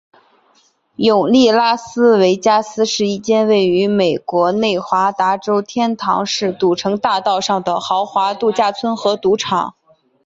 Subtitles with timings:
[0.95, 9.75] 永利拉斯维加斯是一间位于美国内华达州天堂市赌城大道上的豪华度假村和赌场。